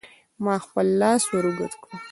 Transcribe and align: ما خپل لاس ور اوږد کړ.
ما 0.43 0.55
خپل 0.65 0.85
لاس 1.01 1.23
ور 1.31 1.45
اوږد 1.47 1.73
کړ. 1.81 1.91